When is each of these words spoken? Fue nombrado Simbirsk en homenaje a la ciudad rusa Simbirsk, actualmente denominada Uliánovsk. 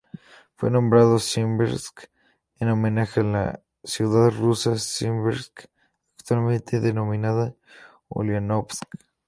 Fue 0.55 0.71
nombrado 0.71 1.19
Simbirsk 1.19 2.05
en 2.55 2.69
homenaje 2.69 3.19
a 3.19 3.23
la 3.23 3.63
ciudad 3.83 4.31
rusa 4.31 4.75
Simbirsk, 4.79 5.65
actualmente 6.17 6.79
denominada 6.79 7.53
Uliánovsk. 8.07 8.81